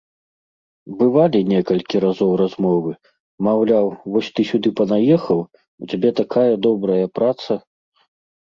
Бывалі 1.01 1.39
некалькі 1.51 2.01
разоў 2.05 2.31
размовы, 2.41 2.91
маўляў, 3.49 3.85
вось 4.15 4.31
ты 4.39 4.47
сюды 4.55 4.69
панаехаў, 4.81 5.39
у 5.53 5.83
цябе 5.93 6.09
такая 6.25 6.49
добрая 6.67 7.05
праца. 7.21 7.53